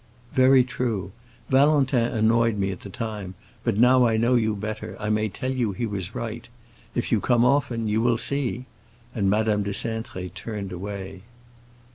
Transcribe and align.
"Very 0.33 0.63
true. 0.63 1.11
Valentin 1.51 2.05
annoyed 2.11 2.57
me 2.57 2.71
at 2.71 2.79
the 2.79 2.89
time, 2.89 3.35
but 3.63 3.77
now 3.77 4.03
I 4.07 4.17
know 4.17 4.33
you 4.33 4.55
better, 4.55 4.97
I 4.99 5.11
may 5.11 5.29
tell 5.29 5.51
you 5.51 5.73
he 5.73 5.85
was 5.85 6.15
right. 6.15 6.49
If 6.95 7.11
you 7.11 7.21
come 7.21 7.45
often, 7.45 7.87
you 7.87 8.01
will 8.01 8.17
see!" 8.17 8.65
and 9.13 9.29
Madame 9.29 9.61
de 9.61 9.73
Cintré 9.73 10.33
turned 10.33 10.71
away. 10.71 11.21